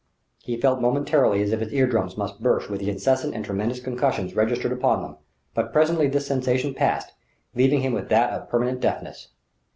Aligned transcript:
He 0.41 0.57
felt 0.59 0.81
momentarily 0.81 1.43
as 1.43 1.51
if 1.51 1.59
his 1.59 1.71
ear 1.75 1.85
drums 1.85 2.17
must 2.17 2.41
burst 2.41 2.71
with 2.71 2.79
the 2.79 2.89
incessant 2.89 3.35
and 3.35 3.45
tremendous 3.45 3.79
concussions 3.79 4.35
registered 4.35 4.71
upon 4.71 5.03
them; 5.03 5.17
but 5.53 5.71
presently 5.71 6.07
this 6.07 6.25
sensation 6.25 6.73
passed, 6.73 7.11
leaving 7.53 7.81
him 7.81 7.93
with 7.93 8.09
that 8.09 8.33
of 8.33 8.49
permanent 8.49 8.79
deafness. 8.81 9.27